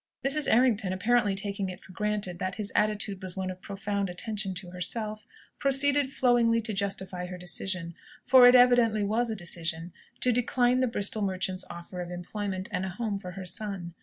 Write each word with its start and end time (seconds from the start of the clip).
Mrs. 0.25 0.51
Errington, 0.51 0.93
apparently 0.93 1.35
taking 1.35 1.69
it 1.69 1.79
for 1.79 1.91
granted 1.91 2.39
that 2.39 2.55
his 2.55 2.71
attitude 2.75 3.21
was 3.21 3.37
one 3.37 3.51
of 3.51 3.61
profound 3.61 4.09
attention 4.09 4.55
to 4.55 4.71
herself, 4.71 5.27
proceeded 5.59 6.09
flowingly 6.09 6.59
to 6.59 6.73
justify 6.73 7.27
her 7.27 7.37
decision, 7.37 7.93
for 8.25 8.47
it 8.47 8.55
evidently 8.55 9.03
was 9.03 9.29
a 9.29 9.35
decision 9.35 9.93
to 10.21 10.31
decline 10.31 10.79
the 10.79 10.87
Bristol 10.87 11.21
merchant's 11.21 11.65
offer 11.69 12.01
of 12.01 12.09
employment 12.09 12.67
and 12.71 12.83
a 12.83 12.89
home 12.89 13.19
for 13.19 13.33
her 13.33 13.45
son. 13.45 13.93